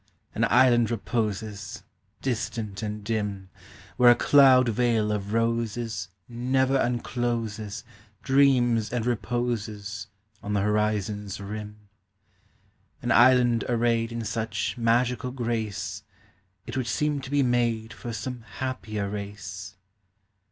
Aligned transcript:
An 0.33 0.45
island 0.45 0.89
reposes, 0.89 1.83
Distant 2.23 2.81
and 2.81 3.03
dim, 3.03 3.49
Where 3.97 4.09
a 4.09 4.15
cloud 4.15 4.67
veil 4.69 5.11
of 5.11 5.31
roses 5.31 6.09
Never 6.27 6.75
uncloses, 6.79 7.83
Dreams 8.23 8.91
and 8.91 9.05
reposes 9.05 10.07
On 10.41 10.53
the 10.53 10.61
horizonâs 10.61 11.37
rim. 11.47 11.87
An 13.03 13.11
island 13.11 13.63
arrayed 13.69 14.11
In 14.11 14.25
such 14.25 14.75
magical 14.75 15.29
grace, 15.29 16.01
It 16.65 16.75
would 16.75 16.87
seem 16.87 17.21
to 17.21 17.29
be 17.29 17.43
made 17.43 17.93
For 17.93 18.11
some 18.11 18.41
happier 18.41 19.07
race. 19.07 19.75